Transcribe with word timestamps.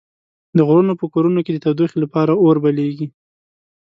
د 0.57 0.59
غرونو 0.67 0.93
په 0.99 1.05
کورونو 1.13 1.39
کې 1.45 1.51
د 1.53 1.57
تودوخې 1.65 1.97
لپاره 2.03 2.33
اور 2.43 2.55
بليږي. 2.63 3.07